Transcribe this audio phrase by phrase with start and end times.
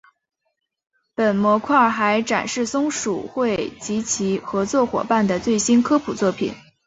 [1.13, 6.55] 本模块还展示松鼠会及其合作伙伴的最新科普作品。